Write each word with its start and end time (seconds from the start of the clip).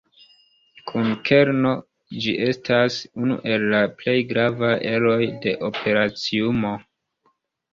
Kun 0.91 1.09
kerno, 1.29 1.73
ĝi 2.23 2.33
estas 2.47 2.97
unu 3.25 3.37
el 3.51 3.67
la 3.75 3.83
plej 4.01 4.17
gravaj 4.33 4.73
eroj 4.95 5.21
de 5.45 5.55
operaciumo. 5.69 6.75